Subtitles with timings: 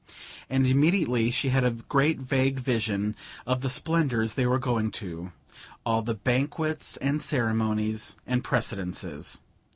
[0.49, 3.15] And immediately she had a great vague vision
[3.45, 5.31] of the splendours they were going to
[5.85, 9.41] all the banquets and ceremonies and precedences....